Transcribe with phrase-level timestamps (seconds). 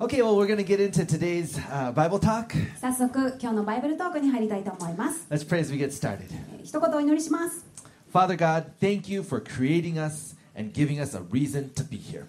[0.00, 2.54] Okay, well, we're going to get into today's uh, Bible talk.
[2.80, 6.24] 早速今日のバイブルトークに入りたいと思います Let's pray as we get started.
[6.30, 7.64] えー一言お祈りします
[8.12, 12.24] Father God, thank you for creating us and giving us a reason to be here.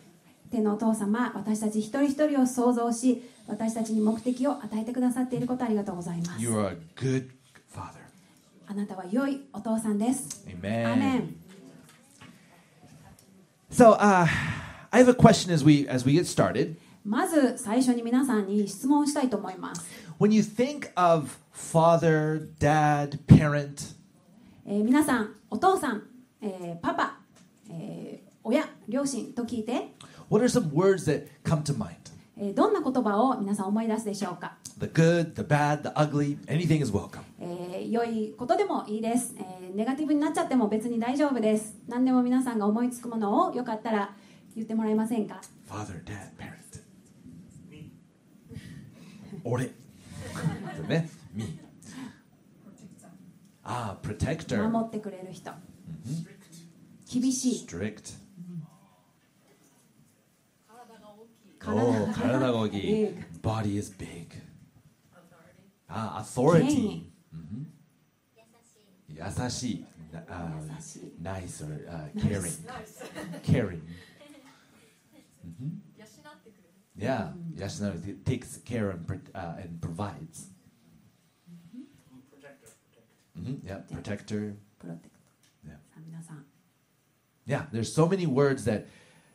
[0.52, 7.30] 天のお父様私たち一人一人を創造し私たちに目的を与えてくださっていることありがとうございます You are a good
[7.74, 8.02] Father.
[8.68, 10.90] あなたは良いお父さんです Amen.
[10.92, 11.36] アーメン
[13.72, 14.28] So, uh,
[14.92, 16.76] I have a question as we as we get started.
[17.07, 19.87] まず最初に皆さんに質問したいと思います
[20.19, 23.95] When you think of father, dad, parent,
[24.67, 26.03] えー皆さんお父さん、
[26.43, 27.19] えーパパ、
[27.71, 29.89] えー親両親と聞いて、
[30.31, 31.95] what are some words that come to mind?
[32.39, 37.21] えーどんな言葉を皆さん思い出すでしょうか、The good, the bad, the ugly, anything is welcome.
[37.41, 44.11] えー良いことでもいいです、えーネガティブになっちゃっても別に大丈夫です何でも皆さんが思いつくものをよかったら
[44.57, 46.46] 言ってもらえませんか？Father, dad, parent.
[49.49, 49.71] 俺。
[50.89, 51.45] ね、me.
[53.63, 54.69] ああ、protector.
[54.69, 55.51] 守ってくれる人
[57.11, 58.17] 厳しい strict.
[61.59, 63.09] 体 Oh, 体が大きい.
[63.43, 64.29] Body is big.
[65.89, 66.65] あ、authority.
[66.65, 67.11] 権威
[69.09, 69.87] 優しい。
[70.13, 72.53] 優しい nice or、uh, caring.
[73.43, 73.81] caring.
[76.99, 77.63] Yeah, mm-hmm.
[77.63, 80.49] Yashinari it takes care and uh, and provides.
[81.51, 81.81] Mm-hmm.
[81.81, 83.65] mm-hmm protector, protect.
[83.65, 84.27] Yeah, protect.
[84.79, 85.11] protector.
[85.67, 85.75] Yeah.
[87.47, 88.89] Yeah, there's so many words that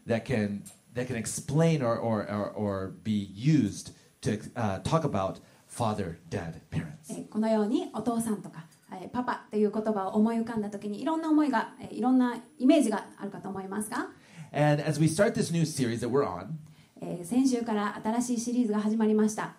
[0.06, 5.39] that can that can explain or or or, or be used to uh, talk about
[5.67, 7.14] father, dad, parents.
[7.30, 8.66] このようにお父さんとか
[9.14, 14.09] パパという言葉を思い浮かんだ時にいろんな思いがいろんなイメージがあるかと思いますが。
[14.54, 16.58] And as we start this new series that we're on.
[17.04, 19.56] えー、先週から新しいシリーズが始まりました。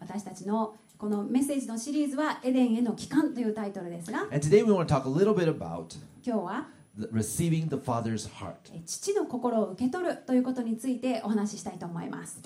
[0.00, 4.26] 私たちのこのメッセージのシリーズは「エデンへの帰還」というタイトルですが
[6.26, 6.68] 今日は
[7.12, 8.54] receiving the Father's heart.
[8.84, 12.40] 父の心を受け取るということについてお話ししたいと思います。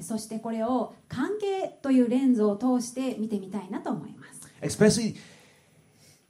[0.00, 4.48] そしてこれを関係というレンズを通して見てみたいなと思います。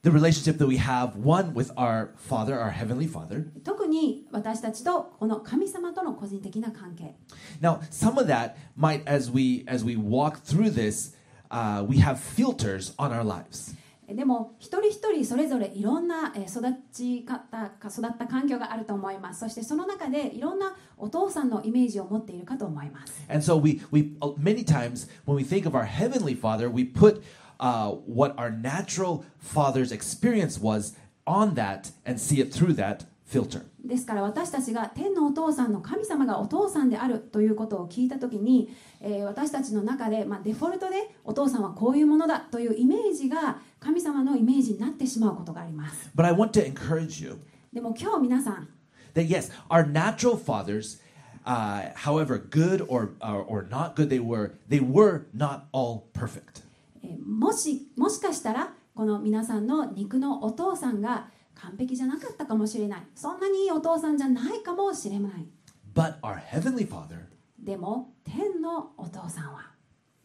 [0.04, 3.52] the relationship that we have one with our father, our heavenly father.
[3.64, 7.16] 特に私たちとこの神様との個人的な関係
[7.62, 11.16] Now, some of that might, as we as we walk through this,
[11.52, 13.76] uh, we have filters on our lives.
[14.08, 26.72] でも一人一人それぞれいろんなえー育ち方か育った環境があると思いますそしてその中でいろんなお父さんのイメージを持っているかと思います And so we we uh, many times when we think of our heavenly Father,
[26.72, 27.22] we put
[27.65, 30.95] uh, what our natural father's experience was
[31.27, 33.63] on that and see it through that filter.
[33.83, 47.39] ですから私たちが天のお父さんの神様がお父さんであるということを聞いた時に、えー私たちの中で、まあ、デフォルトでお父さんはこういうものだというイメージが神様のイメージになってしまうことがあります But I want to encourage you
[47.73, 48.69] でも今日皆さん
[49.15, 51.01] that yes, our natural fathers,
[51.47, 56.64] uh, however good or, or or not good they were, they were not all perfect.
[57.05, 65.47] えーもしもしかしたらこの皆さんの肉のお父さんが完璧じゃなかったかもしれないそんなにいいお父さんじゃないかもしれない
[65.95, 67.27] But our heavenly Father
[67.59, 69.71] でも天のお父さんは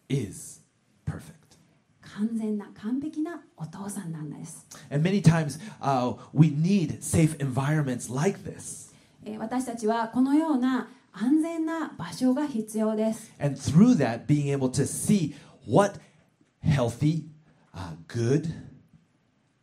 [0.09, 0.61] is
[1.05, 1.33] perfect.
[2.01, 8.93] 完全な完璧なお父さんなんです And many times uh, we need safe environments like this.
[9.25, 15.33] えー私たちはこのような安全な場所が必要です And through that, being able to see
[15.67, 15.99] what
[16.63, 17.25] healthy,
[17.73, 18.53] uh, good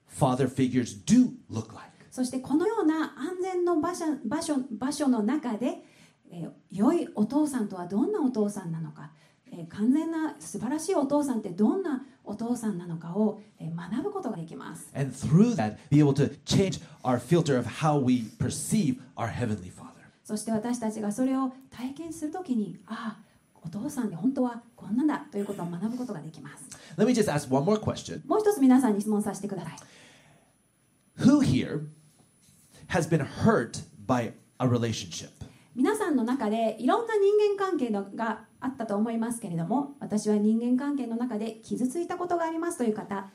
[0.07, 1.91] father figures do look like.
[2.11, 5.83] そしてこのような安全の場所場所場所の中で、
[6.31, 9.11] えー良いお父さんとはどんなお父さんなのか、
[9.53, 19.71] えー完全な素晴らしいお父さんってどんなお父さんなのかを、えー学ぶことができます And through that, be able to change our filter of how we perceive our heavenly
[19.71, 19.93] father.
[20.25, 23.26] そして私たちがそれを体験するときにああ
[23.67, 26.65] お父さんって本当はこんなんだということを学ぶことができます
[26.97, 28.25] Let me just ask one more question.
[28.27, 29.77] もう一つ皆さんに質問させてください
[31.19, 31.87] Who here
[32.89, 35.31] has been hurt by a relationship?
[35.75, 43.29] 皆さんの中でいろんな人間関係のがあったと思いますけれども私は人間関係の中で傷ついたことがありますという方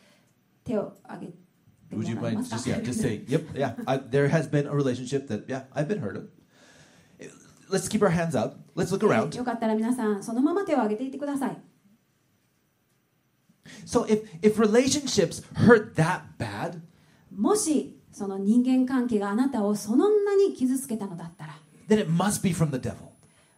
[0.64, 1.34] 手を挙げて
[1.92, 4.66] Would you もらえま mind すか just yeah, just say, yep, yeah, I, there has been
[4.66, 6.32] a relationship that yeah, I've been hurt.
[7.72, 8.54] Let's keep our hands out.
[8.76, 9.38] Let's look はい around.
[9.38, 11.58] よかったら皆さんそのまま手を挙げていてください
[13.86, 16.80] So if if relationships hurt that bad,
[17.36, 21.56] もしその人間関係があなたをそんなに傷つけたのだったら
[21.88, 22.96] then it must be from the devil.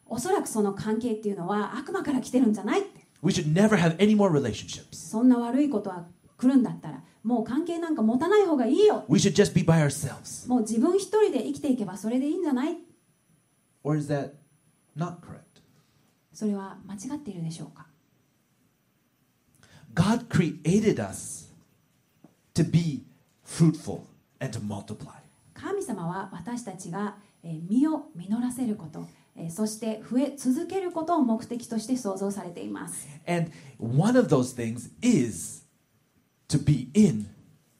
[0.06, 4.88] おそらくその関係っていうのは悪魔から来てるんじゃないって We should never have any more relationships.
[5.10, 6.06] そんな悪いことは
[6.38, 10.48] 来るんだったらもう関係なんか持たない方がいいよ We should just be by ourselves.
[10.48, 12.78] もう自分一人で生きていけばそれでいいんじゃない
[13.84, 14.32] Or is that
[14.96, 15.62] not correct?
[16.34, 17.86] それは間違っているでしょうか
[19.94, 21.52] God created us
[22.56, 23.04] to be
[23.46, 24.06] fruitful
[24.40, 25.12] and to multiply.
[25.54, 35.64] 神様は私たちがえー実を実らせることえーそして増え続けることを目的として創造されています And one of those things is
[36.50, 37.28] to be in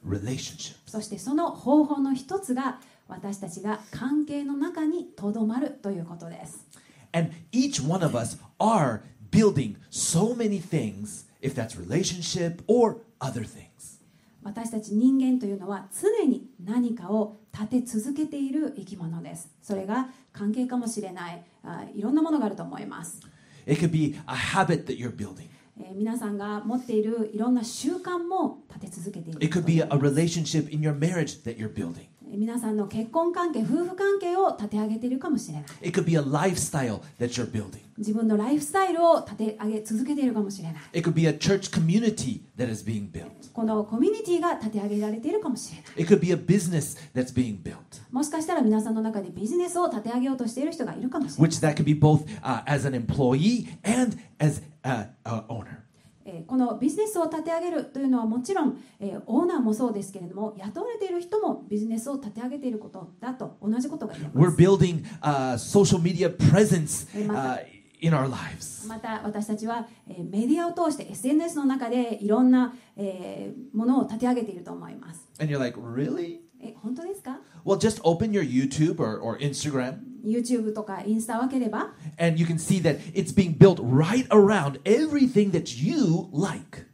[0.06, 0.76] relationships.
[0.86, 2.78] そしてその方法の一つが
[3.08, 6.66] 私たちが関係の中にとどまるということです
[7.12, 13.44] And each one of us are building so many things, if that's relationship or other
[13.44, 14.00] things.
[14.42, 23.20] 私たち人間というのは常に何かを立て続けている生き物ですそれが関係かもしれないあいろんなものがあると思います、
[23.66, 25.48] It could be a habit that you're building.
[25.80, 32.06] えー皆さんが持っているいろんな習慣も立て続けている It could be a relationship in your marriage that you're building.
[32.34, 37.78] えー皆さんの結婚関係夫婦関係を立て上げているかもしれない It could be a lifestyle that you're building.
[37.96, 43.30] 自分のライフスタイルを立て上げ続けているかもしれない It could be a church community that is being built.
[43.52, 47.76] このコミュニティが立て上げられているかもしれない It could be a business that's being built,
[48.10, 55.84] もしかしたら皆さんの中でビジネスを立て上げようとしている人がいるかもしれない which that could be both uh, as an employee and as a, a owner.
[56.24, 67.58] えーこのビジネスを立て上げるというのはもちろん、えーオーナーもそうですけれども雇われている人もビジネスを立て上げていることだと同じことが言え We're ます building uh, social media presence uh,
[68.00, 68.86] in our lives.
[68.88, 76.38] また私たちは、えーメディアを通して SNS の中でいろんな、えーものを立て上げていると思います And you're like, really?
[76.60, 82.98] え本当ですか？Well, just open your YouTube or, or Instagram, YouTube とかインスタを開ければ and you can see that
[83.14, 86.86] it's being built right around everything that you like.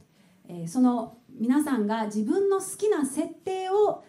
[0.48, 4.04] えーその皆さんが自分の好きな設定を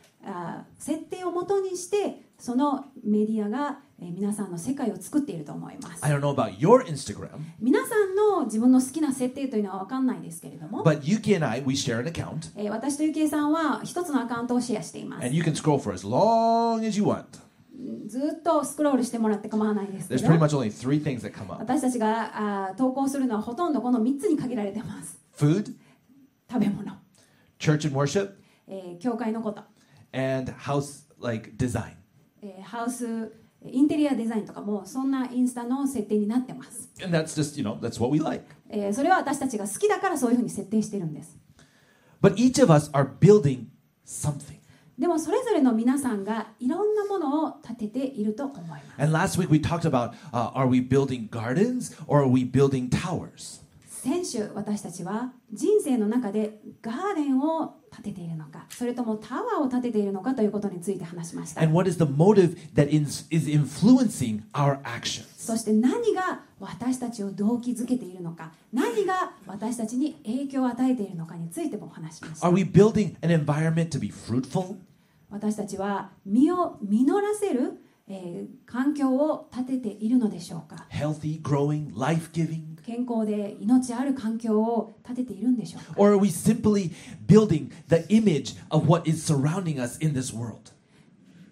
[0.77, 7.29] 設定をもとにしてそのメディアが、えー皆さんの世界を作っていると思います I don't know about your Instagram,
[7.59, 16.06] 皆さんの自分の好きな設定というのは分かんないですけれども、but Yuki and I, we share an account, えー私とゆきえさんは一つのアカウントをシェアしています and you can scroll for as
[16.06, 17.25] long as you want.
[18.07, 20.10] ずっとスクロールしてもらって構わないです
[21.60, 25.19] 私たちがあ投稿するのはほとんどこの3つに限られてます。
[25.38, 25.74] Food?
[26.51, 26.92] 食べ物。
[27.60, 28.33] Church and worship?、
[28.68, 29.62] えー、教会のこと。
[30.13, 31.94] And house like design、
[32.42, 33.31] えー、ハウス
[33.63, 36.89] インテリアデザインとかもそんなインスタの設定になってます。
[38.69, 41.38] え、え、それは私たちが好きだからそういうふうに設定してるんです。
[42.22, 43.66] But each of us are building
[44.06, 44.61] something.
[45.01, 48.83] でもそれぞれの皆さんがいろんなものを立てていると思います。
[53.89, 61.56] 先週私たちは人生の中でガーデンを建てているのか、それともタワーを建てているのかということについて話しまし。
[65.36, 72.45] そして何が私たちを動機づけているのか、何が私たちに影響を与えているのかについても話します。
[75.31, 82.75] 私たちは身を実らせる、えー、環境を立てているのでしょうか？Healthy, growing, life giving.
[82.85, 86.01] 健康で命ある環境を立てているんでしょうか？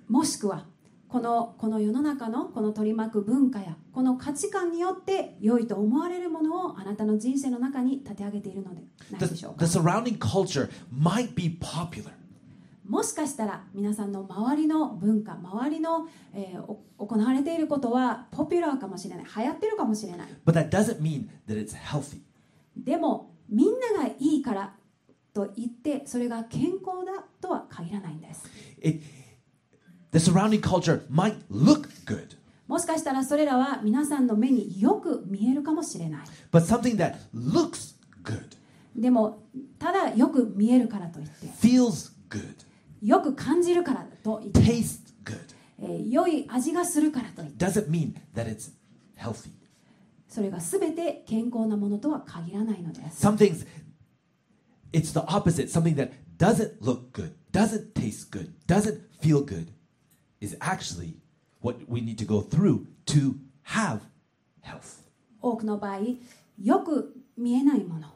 [0.10, 0.66] もしくは
[1.08, 8.82] この,この世の中のこの取り巻く文化やこの価値観によって良いと思われるものをあなたの人生の中に立て上げているので
[9.12, 12.12] ないでしょうか？The, the surrounding culture might be popular.
[12.90, 16.62] もしかしたら皆さんの周りの文化周りの、えー
[16.98, 19.26] お行われていることはポピュラーかもしれない。
[19.26, 20.28] 流行ってるかもしれない。
[20.46, 22.20] But that doesn't mean that it's healthy.
[22.76, 24.74] でもみんながいいから
[25.34, 28.44] と言ってそれが健康だとは限らないんです。
[28.84, 29.02] It,
[30.12, 36.22] the surrounding culture might look good, もしかしたらそれらは皆さんの目によく見えるかもしれない。
[36.52, 38.58] But something that looks good,
[38.96, 39.44] でも
[39.78, 41.48] ただよく見えるからといって。
[41.66, 42.69] Feels good,
[43.02, 45.38] よく感じるからと言って、tastes good,
[45.82, 48.72] えー良い味がするからといって doesn't mean that it's
[49.18, 49.52] healthy.
[50.28, 53.66] それが全て健康なものとは限らないのです Some things,
[54.94, 55.70] it's the opposite.
[55.70, 59.68] Something that doesn't look good, doesn't taste good, doesn't feel good
[60.42, 61.16] is actually
[61.62, 64.02] what we need to go through to have
[64.62, 65.04] health.
[65.42, 66.00] 多くの場合
[66.62, 68.08] よく見えないもの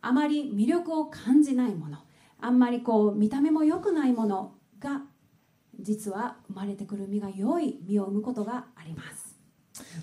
[0.00, 1.98] あまり魅力を感じないもの
[2.40, 5.02] あんまりこう見た目も良くないものが
[5.80, 9.36] 実は生まれてくる実が良い実を生むことがあります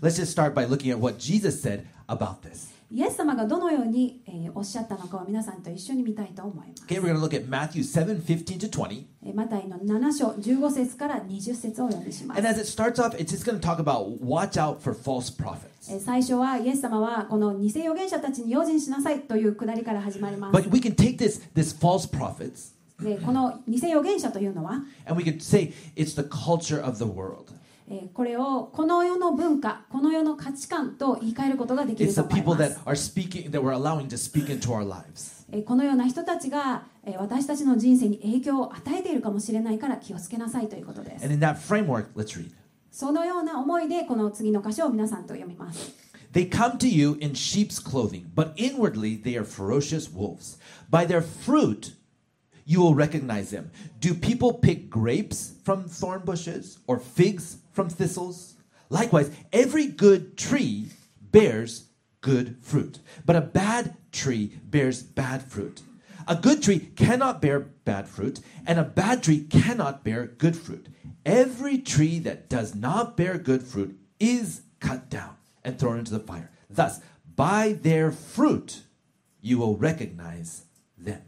[0.02, 2.74] Let's just start by looking at what Jesus said about this.
[2.92, 9.06] イエス様がどのように、えーおっしゃったのかを皆さんと一緒に見たいと思います Okay, we're going to look at Matthew 7 15 to 20.
[9.26, 14.94] えーマタイの7章15節から20節をお読みします And as it starts off, it's just going to talk about watch out for
[14.96, 15.75] false prophets.
[15.86, 20.54] 最初は、イエス様はこの偽預言者たちに用心しなさいというくだりから始まります。
[21.18, 21.78] This, this
[22.10, 24.82] prophets, でこの偽預言者というのは、
[28.16, 32.24] これをこの世の文化、この世の価値観と言い換えることができるとま
[35.68, 36.86] このような人たちが
[37.20, 41.26] 私たちの人生に影響を与えているかもしれないから気をつけなさいということです。
[42.95, 45.93] そのような思いでこの次の箇所を皆さんと読みます
[46.33, 50.59] They come to you in sheep's clothing, but inwardly they are ferocious wolves.
[50.89, 51.95] By their fruit,
[52.65, 53.73] you will recognize them.
[53.99, 58.55] Do people pick grapes from thorn bushes or figs from thistles?
[58.91, 60.91] Likewise, every good tree
[61.33, 61.87] bears
[62.21, 65.83] good fruit, but a bad tree bears bad fruit.
[66.27, 70.89] A good tree cannot bear bad fruit, and a bad tree cannot bear good fruit.
[71.25, 76.21] Every tree that does not bear good fruit is cut down and thrown into the
[76.21, 76.51] fire.
[76.69, 77.01] Thus,
[77.37, 78.83] by their fruit,
[79.41, 80.65] you will recognize
[80.99, 81.23] them.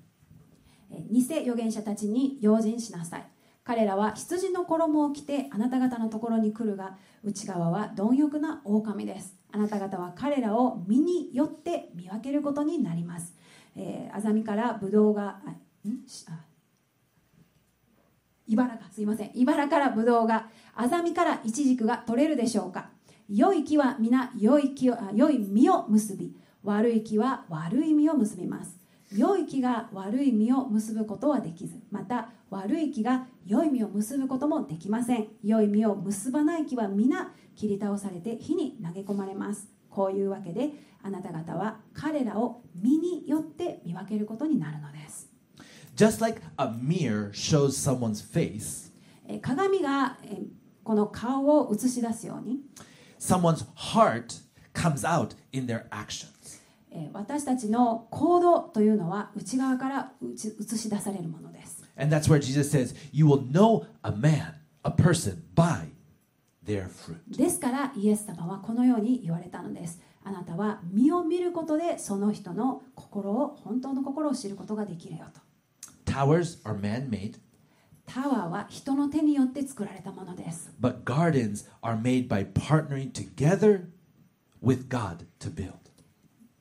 [0.91, 3.27] えー偽預言者たちに用心しなさい
[3.65, 13.35] 彼らは羊の衣を着てあなた方のところに来るが内側は貪欲な狼ですあなた方は彼らを身によって見分けることになります、
[13.78, 15.52] えー、アザミからブドウがあ
[15.88, 16.00] ん？
[16.28, 16.44] あ
[18.48, 19.32] 茨がすいません。
[19.36, 22.90] 茨からブドウがアザミからイチジクが取れるでしょうか？
[23.30, 28.78] 良い木は皆良い木をあ良い実を結び悪い木は悪い実を結びます。
[29.16, 35.28] 良い木が悪い実を結ぶことはできずまた悪い木が良い実を結ぶこともできません。
[35.44, 39.70] 良い実を結ばない木は皆切り倒されて火に投げ込まれます。
[39.90, 40.72] こういうわけで
[41.08, 45.30] あなた方は彼らを身によって見分けることになるのです
[45.96, 48.92] Just like a mirror shows someone's face,
[49.28, 50.46] えー鏡がえー
[50.84, 52.60] この顔を映し出すように
[53.20, 54.42] someone's heart
[54.74, 56.28] comes out in their actions.
[56.92, 60.38] えー私たちの行動というのは内側から映
[60.78, 65.88] し出されるものです And that's where Jesus says, You will know a man, a person, by
[66.66, 67.18] their fruit.
[67.38, 75.40] ですからイエス様はこのように言われたのですあなたは身を見ることでその人の心を本当の心を知ることができるよと
[76.12, 77.40] Towers are man made,
[78.06, 83.86] タワーは人の手によって作られたものです but gardens are made by partnering together
[84.62, 85.72] with God to build.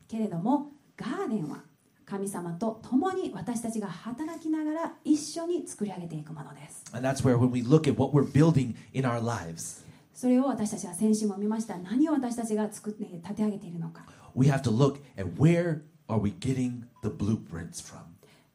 [0.06, 1.64] けれどもガーデンは
[2.04, 9.84] 神様と共に私たちが働きながら一緒に作り上げていくものです And that's where, when we look at what we're building in our lives,
[10.16, 17.98] それを私たちは先週も見ました何を私たちが作って立て上げているのか we have to look at where are we getting the blueprints from.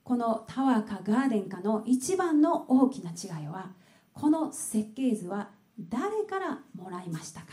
[0.04, 3.70] このタワーかガーデンかの一番の大きな違いは
[4.14, 5.50] この設計図は
[5.80, 7.48] 誰からもらいましたか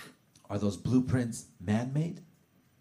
[0.49, 2.23] Are those blueprints man made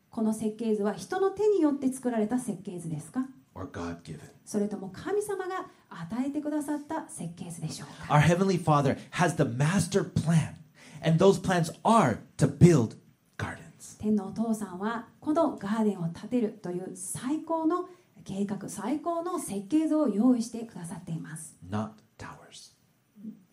[0.09, 4.21] この設計図は人の手によって作られた設計図ですか or God given?
[4.45, 10.55] それとも神様が与えてくださった設計図でしょうか Our Heavenly Father has the master plan,
[11.01, 12.95] and those plans are to build
[13.37, 13.97] gardens.
[13.99, 17.87] 天のお父さんはこのガーデンを建てるという最高の
[18.23, 22.73] 計画最高の設計図を用意してくださっています not towers.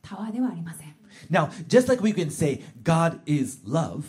[0.03, 0.95] タワーではありません
[1.31, 4.03] Now, just like we can say God is love,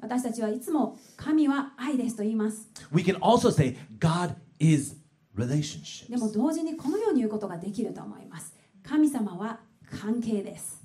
[0.00, 4.96] 私たちはいつも神は愛ですと言います we can also say God is
[5.36, 6.10] relationships.
[6.10, 9.58] でも同時にこのように言うことができると思います神様は
[10.00, 10.77] 関係です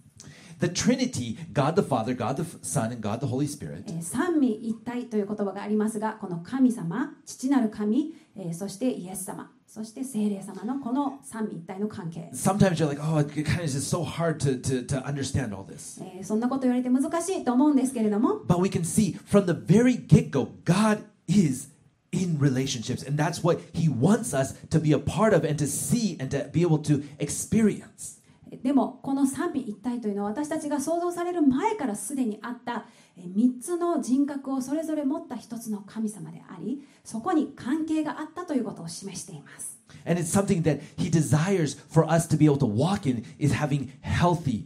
[0.63, 3.83] the Trinity, God the Father, God the Son, and God the Holy Spirit.
[4.01, 8.13] 三位一体という言葉がありますが、この神様、父なる神、
[8.53, 9.51] そしてイエス様。
[9.67, 12.29] そして聖霊様のこの三位一体の関係。
[12.31, 16.01] Sometimes you're like, oh, it kind of is so hard to, to, to understand all this.
[16.23, 18.39] そんなこと言われて難しいと思うんですけれども。
[18.47, 21.69] But we can see from the very get-go, God is
[22.13, 25.65] in relationships, and that's what He wants us to be a part of and to
[25.65, 28.21] see and to be able to experience.
[28.61, 32.85] でもこの三位一体というのは私たちが想像される前からすでにあった
[33.17, 43.53] えー三つの人格をそれぞれ持った一つの神様でありそこに関係があったということを示しています And it's something that He desires for us to be able to walk in is
[43.53, 44.65] having healthy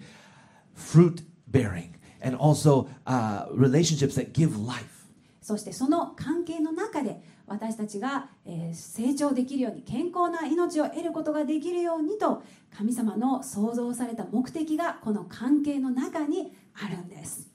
[0.74, 4.97] fruit bearing and also uh, relationships that give life.
[5.48, 12.44] そしてその関係の中で私たちが、えー成長できるように健康な命を得ることができるようにと
[12.78, 17.48] 神様の創造された目的がこの関係の中にあるんです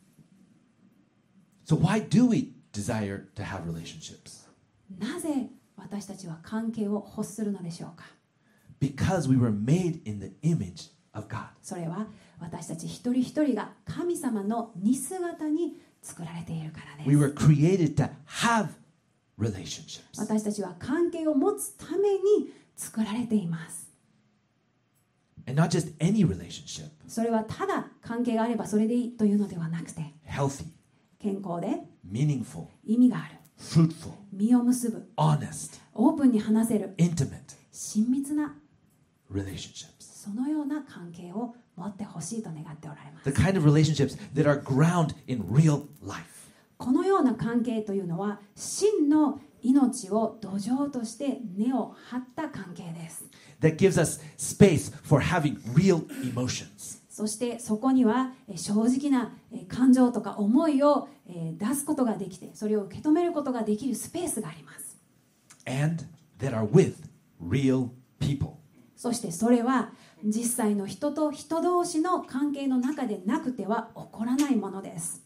[1.66, 4.48] So, why do we desire to have relationships?
[4.98, 8.06] なぜ私たちは関係を欲するのでしょうか
[8.80, 11.48] ？Because we were made in the image of God.
[11.60, 12.06] それは
[12.40, 18.68] 私たち一人一人が神様の似姿に作られているからです We were created to have
[19.38, 20.02] relationships.
[20.18, 23.88] 私たちは関係を持つために作られています
[25.48, 30.66] And not just any relationship, それはただ関係があればそれでいいというのではなくて healthy,
[31.20, 37.30] 健康で meaningful, 意味がある fruitful, 実を結ぶ honest, オープンに話せる intimate
[37.72, 38.54] 親密な
[39.32, 39.86] relationships.
[40.00, 46.22] そのような関係を持ってほしいと願っておられます The kind of relationships that are ground in real life.
[46.78, 53.24] このような関係というのは真の命を土壌として根を張った関係です
[53.60, 57.00] that gives us space for having real emotions.
[57.08, 64.96] そしてそこにはえー正直なえー感情とか思いをえー出すことができてそれを受け止めることができるスペースがあります
[65.66, 66.04] and
[66.40, 66.94] that are with
[67.40, 68.54] real people.
[69.02, 69.90] そしてそれは
[70.22, 75.20] 実際の人と人同士の関係の中でなくては起こらないものです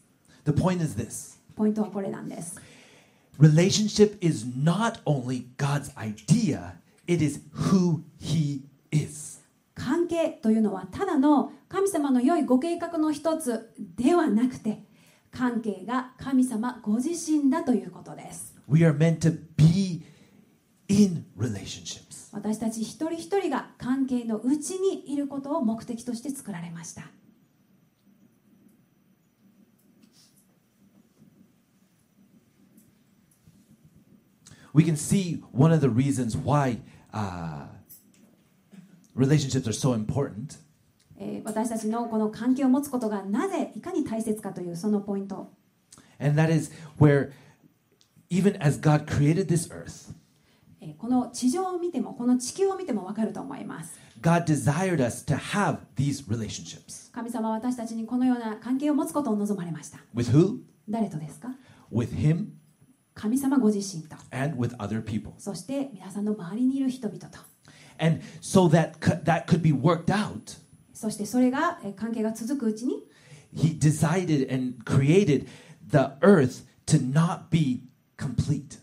[0.45, 2.59] The point is this ポイントはこれなんです
[3.39, 6.71] relationship is not only God's idea,
[7.05, 9.41] it is who He is.
[9.75, 14.79] 関係というのはただの神様の良いご計画の一つではなくて
[15.31, 20.01] 関係が神様ご自身だということです We are meant to be
[20.87, 22.06] in relationships.
[22.37, 27.01] 私たち一人一人が関係のうちにいることを目的として作られました
[34.71, 36.77] We can see one of the reasons why
[37.11, 37.65] uh,
[39.15, 40.57] relationships are so important
[41.19, 45.49] えー私たちのこの関係を持つことがなぜいかに大切かというそのポイント
[46.19, 47.31] And that is where,
[48.29, 50.16] even as God created this earth, えー
[50.95, 57.11] この地上を見てもこの地球を見ても分かると思います God desired us to have these relationships.
[57.13, 60.59] 神様は私たちにこのような関係を持つことを望まれました With who?
[60.89, 61.49] 誰とですか
[61.91, 62.47] With Him
[63.13, 65.33] 神様ご自身と and with other people.
[65.37, 67.39] そして皆さんの周りにいる人々と
[67.99, 70.59] And so that that could be worked out,
[70.93, 73.03] そしてそれがえー関係が続くうちに
[73.55, 75.47] He decided and created
[75.89, 77.83] the earth to not be
[78.17, 78.79] complete.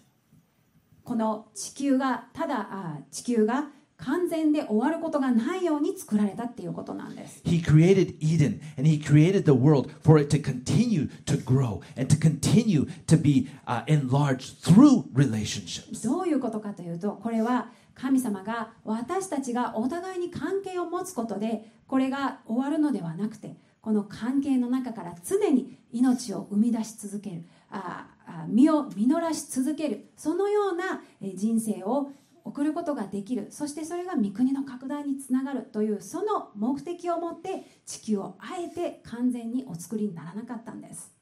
[1.05, 11.81] この地球がただ地球が完全で終わることがないように作られたっていうことなんです He created Eden and He created the world for it to continue to grow
[11.97, 16.03] and to continue to be uh, enlarged through relationships.
[16.03, 28.14] どういうことかというとこれは神様が私たちがお互いに関係を持つことでこれが終わるのではなくてこの関係の中から常に命を生み出し続けるああ
[28.49, 30.11] 実を実らし続ける。
[30.17, 32.11] そのようなえー人生を
[32.45, 33.49] 送ることができる。
[33.51, 41.13] そしてそれが御国の拡大につながるというその目的を持って地球をあえて完全にお作りにならなかったんです。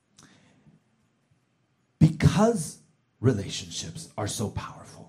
[2.01, 2.81] Because
[3.23, 5.07] relationships are so powerful.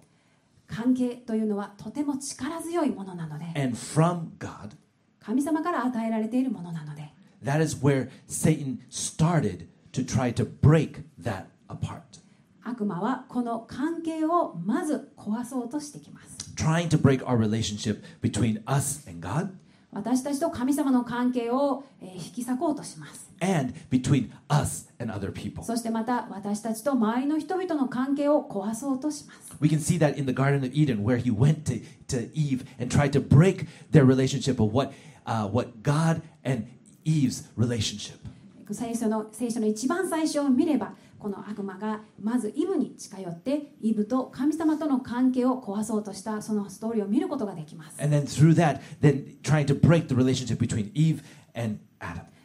[0.67, 3.45] 関係というのはとても力強いものなので。
[3.59, 4.75] And from God,
[5.19, 7.13] 神様から与えられているものなので。
[7.43, 11.47] that is where Satan started to try to break that
[11.77, 12.01] apart,
[12.63, 19.49] 悪魔はこの関係をまず壊そうとしてきます trying to break our relationship between us and God
[19.91, 25.63] 私たちと神様の関係をえー引き裂こうとします and between us and other people.
[25.63, 32.29] そしてまた私たちと周りの人々の関係を壊そうとします We can see that in the Garden of Eden, where he went to, to
[32.33, 34.93] Eve and tried to break their relationship of what,
[35.25, 36.65] uh, what God and
[37.05, 38.17] Eve's relationship.
[38.71, 47.95] 聖書の聖書の一番最初を見ればこの悪魔がまずイブに近寄ってイブと神様との関係を壊そうとしたそのストーリーを見ることができます。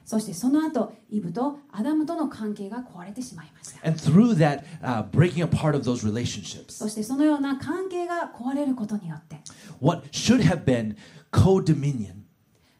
[0.04, 3.80] そしてその後イブとアダムとの関係が壊れてしまいました。
[4.36, 5.02] That, uh,
[6.70, 9.40] そしてそのような関係が壊れることによって、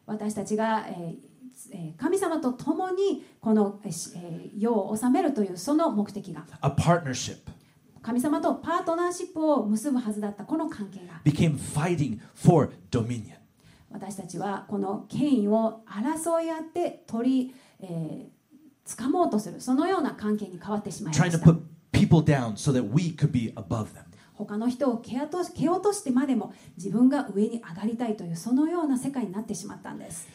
[0.05, 1.28] 私たちが、えー
[1.97, 3.79] 神様と共にこの、
[4.55, 6.45] 世を治めるというその目的が。
[6.61, 7.37] A partnership.
[8.01, 11.21] 神様とパートナーシップを結ぶはずだったこの関係が。
[11.23, 13.35] Became fighting for dominion.
[13.91, 18.39] 私たちはこの権威を争い合って取り、えー
[18.89, 19.61] 掴もうとする。
[19.61, 21.59] そのような関係に変わってしまいま Trying し to た put
[21.91, 24.03] people down so that we could be above them.
[24.33, 30.29] 他の人を蹴落とし蹴落としてまでも自分が上に上がりたいというそのような世界になってしまったんです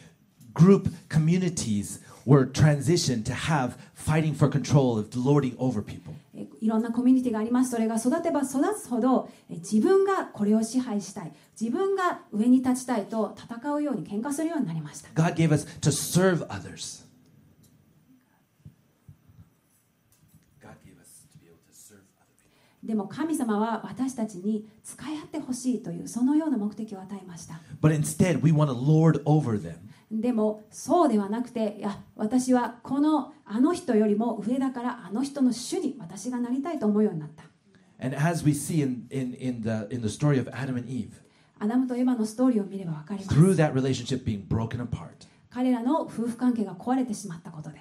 [0.55, 6.15] Group communities were transitioned to have fighting for control of lording over people.
[6.33, 17.03] えいろんなコミュニティがありますそれが育てば育つほどえ自分がこれを支配したい自分が上に立ちたいと戦うように喧嘩するようになりました God gave us to serve others.
[20.61, 22.87] God gave us to be able to serve other people.
[22.87, 29.75] でも神様は私たちに使い合ってほしいというそのような目的を与えました But instead, we want to lord over them.
[30.11, 37.43] でもそうではなくていや私はこのあの人よりも上だからあの人の主に私がなりたいと思うようになった。
[37.97, 41.11] And as we see in, in, in, the, in the story of Adam and Eve,
[41.59, 43.39] アダムとエバのストーリーを見れば分かります。
[43.39, 47.79] through that relationship being broken apart, 彼らの夫婦関係が壊れてしまったことで。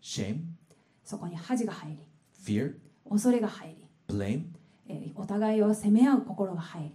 [0.00, 0.42] shame,
[1.04, 1.98] そこに恥が入り
[2.44, 2.74] fear,
[3.08, 4.44] 恐れが入り blame
[4.88, 6.92] えーお互いを責め合う心が入り。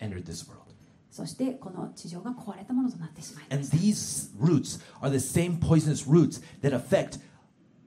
[0.00, 0.67] entered this world.
[1.10, 7.18] そしてこの地上が壊れたものとなってしまいま And した these roots are the same poisonous roots that affect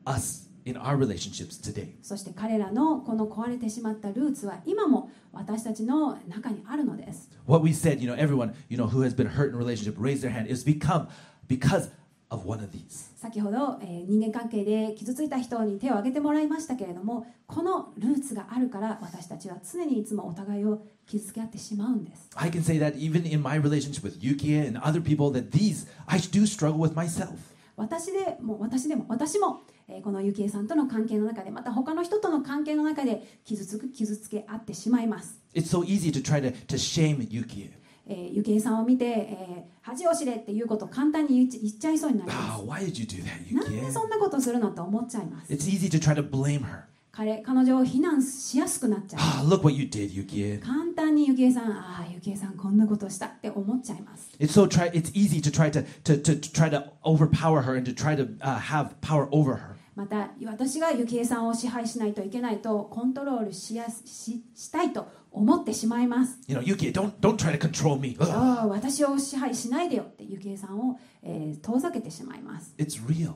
[0.06, 1.96] us in our relationships today.
[2.02, 9.58] そして彼らのこの壊れてしまったルーツは今も私たちの中にあるのです What we said, you know, everyone, you know, who has been hurt in a
[9.58, 11.08] relationship, raise their hand, is become
[11.48, 11.90] because
[12.32, 13.12] of one of these.
[13.18, 25.52] 先ほど、えー人間関係で傷ついた人に手を挙げてもらいましたけれどもこのルーツがあるから私たちは常にいつもお互いを傷つけ合ってしまうんです I can say that even in my relationship with Yuki and other people, that
[25.52, 27.36] these, I do struggle with myself.
[27.78, 37.72] 私でも私でも私も、えーこのゆきえさんとの関係の中でまた他の人との関係の中で傷つく傷つけ合ってしまいます It's so easy to try to, to shame Yuki.
[38.08, 43.54] えーゆきえさんを見て、えー恥を知れっていうことを簡単に言っちゃいそうになりま Ah, why did you do that, す。
[43.56, 43.72] なん?
[43.86, 45.52] でそんなことするのって思っちゃいます。
[45.52, 46.84] It's easy to try to blame her.
[47.12, 49.20] 彼彼女を非難しやすくなっちゃう。
[49.20, 50.62] Ah, look what you did.
[50.62, 54.30] 簡単にゆきえさん、ああ、ゆきえさんこんなことしたって思っちゃいます。
[54.40, 54.92] It's so try.
[54.92, 58.16] It's easy to try to, to, to, to try to overpower her and to try
[58.16, 59.76] to uh, have power over her.
[60.02, 66.40] また私がゆきえさんを支配しないといけないとコントロールしやすししたいと思ってしまいます。
[66.48, 68.18] You know, Yuki, don't don't try to control me.
[68.20, 68.28] Ugh.
[68.32, 72.74] ああ、私を支配しないでよってゆきえさんを、えー遠ざけてしまいます。
[72.80, 73.34] It's real,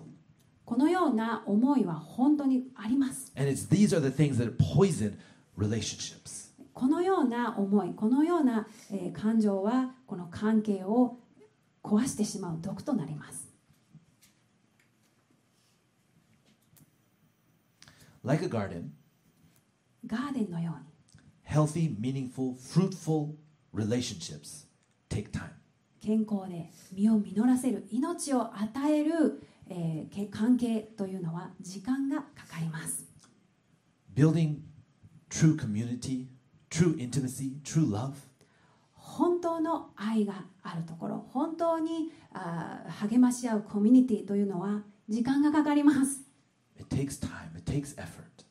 [0.66, 3.32] このような思いは本当にあります。
[3.38, 5.14] and it's these are the things that poison
[5.56, 6.50] relationships.
[6.74, 11.20] このような思いこのような、えー感情はこの関係を
[11.84, 13.45] 壊してしまう毒となります
[18.26, 18.90] Like a garden,
[20.08, 20.86] ガーデンのように
[21.48, 23.36] healthy, meaningful, fruitful
[23.72, 24.66] relationships
[25.10, 25.52] take time.
[26.02, 33.06] 健康で実を実らせる命を与える、えーけ関係というのは時間がかかります
[34.16, 34.58] Building
[35.30, 36.26] true community,
[36.72, 38.14] true intimacy, true love
[38.94, 46.25] 本当の愛があるところ本当にあー励まし合うコミュニティというのは時間がかかります
[46.90, 48.46] it takes time, it takes effort.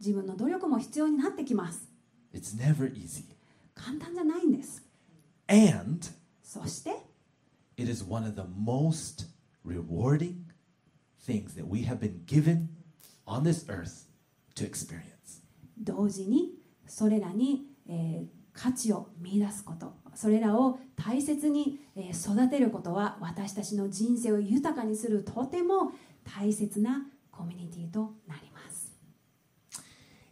[0.00, 1.88] 自分の努力も必要になってきます
[2.32, 3.24] It's never easy.
[3.74, 4.82] 簡単じゃないんです
[5.48, 6.06] And
[6.42, 6.90] そして
[7.76, 9.26] it is one of the most
[9.66, 10.44] rewarding
[11.26, 12.68] things that we have been given
[13.26, 14.06] on this earth
[14.54, 15.42] to experience.
[15.78, 16.52] 同時に
[16.86, 25.90] それらに、えー価値を見出すことそれらを大切に、えー育てることは私たちの人生を豊かにするとても
[26.22, 28.93] 大切なコミュニティとなります。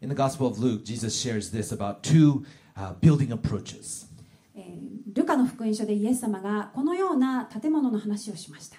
[0.01, 2.43] In the Gospel of Luke, Jesus shares this about two
[2.75, 4.07] uh, building approaches.
[4.55, 8.77] えールカの福音書でイエス様がこのような建物の話をしました。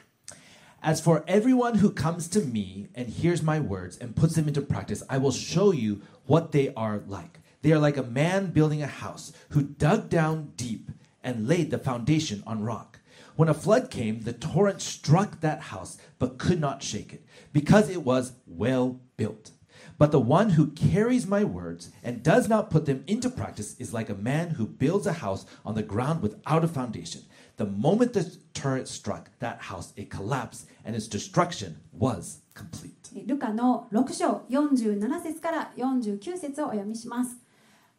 [0.80, 4.62] As for everyone who comes to me and hears my words and puts them into
[4.62, 7.40] practice, I will show you what they are like.
[7.62, 10.92] They are like a man building a house who dug down deep
[11.24, 13.00] and laid the foundation on rock.
[13.36, 17.88] When a flood came, the torrent struck that house but could not shake it because
[17.88, 19.52] it was well built.
[19.98, 23.92] But the one who carries my words and does not put them into practice is
[23.92, 27.22] like a man who builds a house on the ground without a foundation.
[27.56, 32.94] The moment the turret struck that house, it collapsed and its destruction was complete.
[33.26, 37.36] ルカの6章47節から49節をお読みします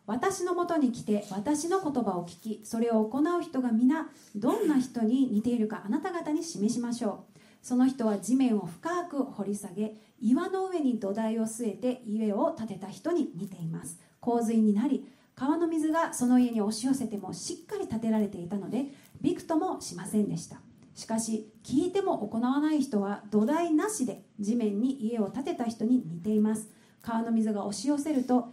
[0.07, 7.39] 私のもとに来て私の言葉を聞きそれを行う人が皆どんな人に似ているかあなた方に示しましょう。
[7.63, 13.99] その人は地面を深く掘り下げ岩の上に土台を据えて家を建てた人に似ています。
[14.21, 18.87] 洪水になり川の水がその家に押し寄せてもしっかり建てられていたので
[19.23, 20.61] びくともしませんでした。
[20.95, 26.69] しかし聞いても行わない人は土台なしで地面に家を建てた人に似ています。
[27.01, 28.53] 川の水が押し寄せると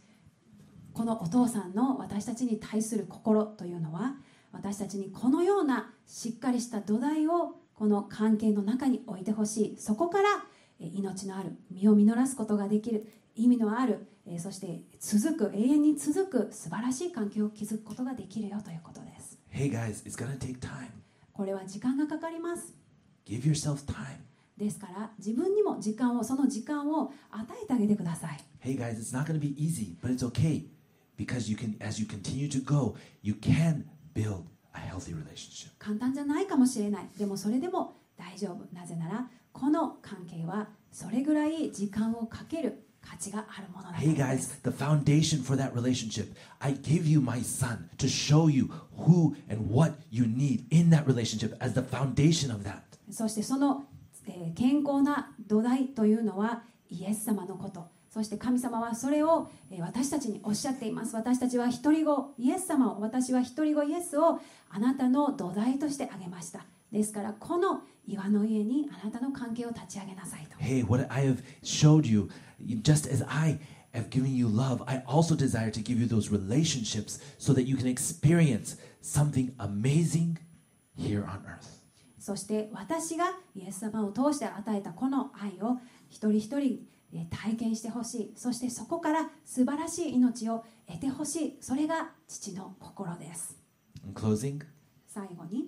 [0.93, 4.15] このお父さんの私たちに対する心というのは
[4.51, 9.77] 私たちにこのようなしっかりした土台をこの関係の中に置いてほしい。
[9.77, 10.29] そこから
[10.79, 13.07] えー命のある実を実らすことができる。
[13.33, 19.39] 意味のあるえーそして続く永遠に続く素晴らしい関係を築くことができるよということです。
[19.51, 20.89] Hey guys, it's to take time.
[21.33, 22.73] これは時間がかかります。
[23.25, 24.17] Give yourself time.
[24.57, 28.39] ですから自分にも時間をその時間を与えてあげてください。
[28.63, 30.65] Hey guys, it's not to be easy, but it's okay
[31.25, 35.69] because you can as you continue to go, you can build a healthy relationship.
[35.79, 46.33] 簡単じゃないかもしれないでもそれでも大丈夫なぜならこの関係はそれぐらい時間をかける価値があるものだから Hey で guys, す the foundation for that relationship.
[46.59, 51.05] I give you my son to show you who and what you need in that
[51.05, 52.81] relationship as the foundation of that.
[53.11, 53.83] そしてその、
[54.27, 72.29] えー健康な土台というのはイエス様のことそして神様はそれを、えー私たちにおっしゃっています私たちは一人子イエス様を私は一人子イエスをあなたの土台としてあげましたですからこの岩の家にあなたの関係を立ち上げなさいと Hey, what I have showed you,
[72.83, 73.59] just as I
[73.93, 77.75] have given you love, I also desire to give you those relationships so that you
[77.77, 80.37] can experience something amazing
[80.97, 81.79] here on earth.
[82.19, 86.79] そして私がイエス様を通して与えたこの愛を一人一人えー
[87.29, 93.57] 体験してほしいそしてそこから素晴らしい命を得てほしいそれが父の心です
[94.05, 94.61] In closing,
[95.07, 95.67] 最後に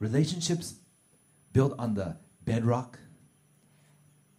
[0.00, 0.76] relationships
[1.52, 2.98] built on the bedrock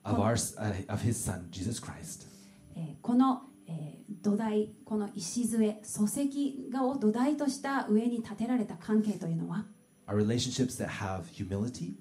[0.05, 0.21] of, Oh.
[0.23, 2.27] our, uh, of his son, Jesus Christ,
[2.75, 9.65] えーこの、えー土台この礎礎石がを土台とした上に建てられた関係というのは
[10.07, 11.93] are relationships that have humility,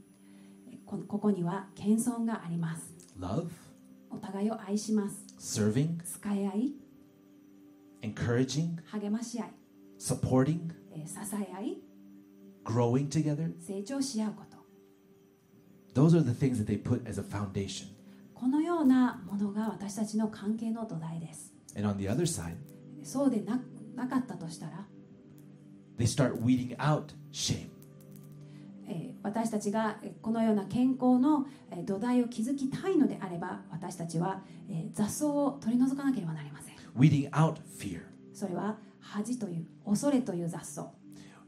[0.86, 2.91] ここには謙遜があります
[3.22, 3.46] love,
[4.10, 6.72] お互いを愛します serving, 使い合い
[8.02, 9.50] encouraging, 励まし合い、
[9.98, 11.78] supporting, えー支え合い
[12.64, 13.52] growing together.
[13.60, 14.56] 成長し合うこと
[15.94, 17.86] Those are the things that they put as a foundation.
[18.34, 22.56] このようなものが私たちの関係の土台です And on the other side,
[23.04, 23.60] そうでな
[23.94, 24.86] なかったとしたら、
[25.98, 27.68] they start weeding out shame.
[28.92, 38.02] えー私たちがえーこのような健康のえー土台を築きたいのであれば私たちはえー雑草を取り除かなければなりません weeding out fear,
[38.34, 40.90] それは恥という恐れという雑草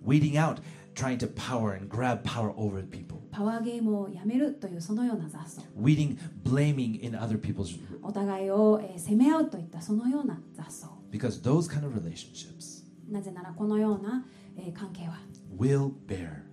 [0.04, 0.58] weeding out
[0.94, 10.88] trying to power and grab power over people, パワーゲームをやめるというそのような雑草 weeding blaming in other people's お互いをえー責め合うといったそのような雑草
[11.10, 14.24] because those kind of relationships なぜならこのような
[14.56, 15.18] えー関係は
[15.58, 16.43] will bear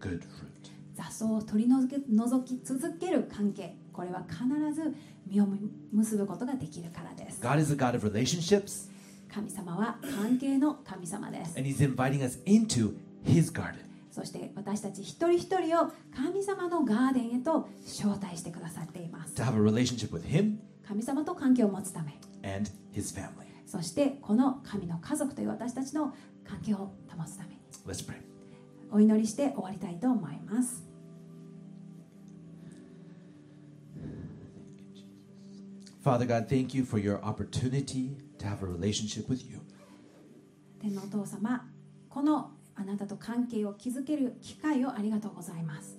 [0.00, 0.70] good fruit.
[0.94, 4.94] 雑草を取り除き続ける関係これは必ず
[5.26, 5.48] 実を
[5.92, 8.90] 結ぶことができるからです God is a God of relationships
[9.32, 13.76] 神様は関係の神様です and he's inviting us into his garden.
[14.10, 23.46] そして私たち一人一人を神様のガーデンへと招待してくださっています to have a relationship with him 神様と関係を持つため and his family.
[23.66, 26.12] そしてこの神の家族という私たちの
[26.44, 28.29] 関係を保つために Let's pray.
[28.92, 30.84] お祈りして終わりたいと思います
[36.02, 39.60] Father God, thank you for your opportunity to have a relationship with you.
[40.80, 41.68] 天のお父様
[42.08, 45.98] このあなたと関係を築ける機会をありがとうございます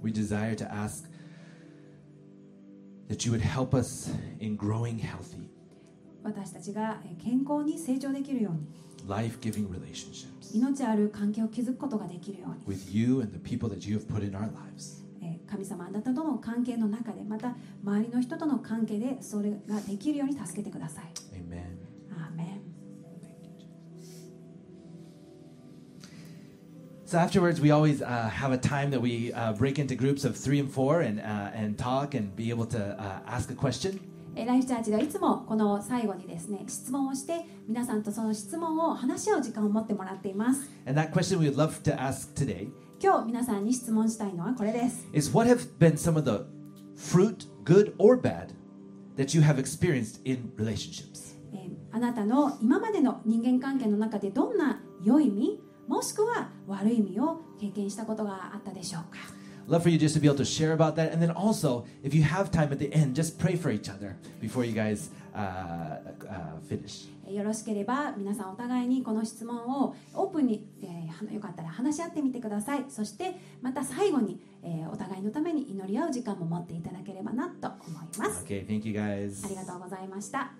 [0.00, 1.08] We desire to ask
[3.08, 5.48] that you would help us in growing healthy,
[6.22, 8.68] 私たちがえー健康に成長できるように
[9.07, 14.41] life giving relationships 命ある関係を築くことができるように with you and the people that you have put in our
[14.51, 15.03] lives.
[15.21, 21.05] えー神様あなたとの関係の中でまた周りの人との関係でそれができるように助けてください
[21.35, 21.61] Amen.
[22.11, 22.61] アーメン
[27.05, 30.37] So afterwards, we always uh, have a time that we uh, break into groups of
[30.37, 33.99] three and four and, uh, and talk and be able to uh, ask a question.
[34.38, 40.70] えーライフチャーチではいつもこの最後にですね質問をして皆さんとその質問を話し合う時間を持ってもらっています。
[40.86, 42.68] And that question we would love to ask today.
[43.02, 45.06] 今日皆さんに質問したいのはこれです。
[45.12, 46.44] Is what have been some of the
[46.96, 48.48] fruit, good or bad,
[49.16, 51.36] that you have experienced in relationships?
[51.52, 59.18] えーあなたの今までの人間関係の中でどんな良い意味もしくは悪い意味を経験したことがあったでしょうか？
[59.68, 61.12] Love for you just to be able to share about that.
[61.12, 64.16] And then also, if you have time at the end, just pray for each other
[64.40, 65.98] before you guys uh,
[66.28, 67.08] uh, finish.
[67.28, 79.44] えーよろしければ皆さんお互いにこの質問をオープンに、えーはよかったら話し合ってみてくださいそしてまた最後に、えーお互いのために祈り合う時間も持っていただければなと思います Okay, thank you guys.
[79.44, 80.52] ありがとうございました